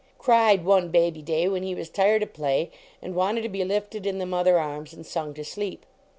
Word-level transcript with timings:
Cried, 0.17 0.65
one 0.65 0.89
baby 0.89 1.21
day, 1.21 1.47
when 1.47 1.61
he 1.61 1.75
was 1.75 1.87
tired 1.87 2.23
of 2.23 2.33
play 2.33 2.71
and 3.03 3.13
wanted 3.13 3.43
to 3.43 3.49
be 3.49 3.63
lifted 3.63 4.07
in 4.07 4.17
the 4.17 4.25
mother 4.25 4.57
arms 4.59 4.95
and 4.95 5.05
sung 5.05 5.35
to 5.35 5.43
sleep. 5.45 5.85